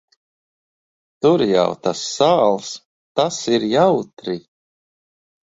Tur 1.25 1.43
jau 1.51 1.65
tas 1.87 2.01
sāls. 2.15 2.73
Tas 3.21 3.39
ir 3.59 3.69
jautri. 3.75 4.37